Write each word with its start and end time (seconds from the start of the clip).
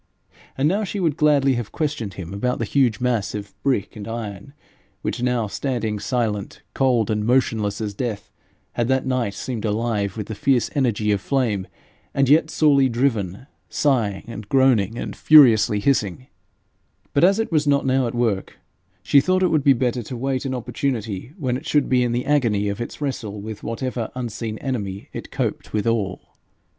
And 0.57 0.67
now 0.67 0.83
she 0.83 0.99
would 0.99 1.15
gladly 1.15 1.53
have 1.53 1.71
questioned 1.71 2.15
him 2.15 2.33
about 2.33 2.57
the 2.57 2.65
huge 2.65 2.99
mass 2.99 3.35
of 3.35 3.53
brick 3.61 3.95
and 3.95 4.07
iron, 4.07 4.53
which, 5.03 5.21
now 5.21 5.45
standing 5.45 5.99
silent, 5.99 6.63
cold, 6.73 7.11
and 7.11 7.23
motionless 7.23 7.79
as 7.79 7.93
death, 7.93 8.31
had 8.71 8.87
that 8.87 9.05
night 9.05 9.35
seemed 9.35 9.63
alive 9.63 10.17
with 10.17 10.25
the 10.25 10.33
fierce 10.33 10.71
energy 10.73 11.11
of 11.11 11.21
flame, 11.21 11.67
and 12.15 12.27
yet 12.29 12.49
sorely 12.49 12.89
driven, 12.89 13.45
sighing, 13.69 14.23
and 14.25 14.49
groaning, 14.49 14.97
and 14.97 15.15
furiously 15.15 15.79
hissing; 15.79 16.25
but 17.13 17.23
as 17.23 17.37
it 17.37 17.51
was 17.51 17.67
not 17.67 17.85
now 17.85 18.07
at 18.07 18.15
work, 18.15 18.57
she 19.03 19.21
thought 19.21 19.43
it 19.43 19.51
would 19.51 19.63
be 19.63 19.71
better 19.73 20.01
to 20.01 20.17
wait 20.17 20.45
an 20.45 20.55
opportunity 20.55 21.31
when 21.37 21.55
it 21.55 21.67
should 21.67 21.87
be 21.87 22.01
in 22.03 22.11
the 22.11 22.25
agony 22.25 22.69
of 22.69 22.81
its 22.81 23.01
wrestle 23.01 23.39
with 23.39 23.61
whatever 23.61 24.09
unseen 24.15 24.57
enemy 24.57 25.09
it 25.13 25.29
coped 25.29 25.73
withal. 25.73 26.33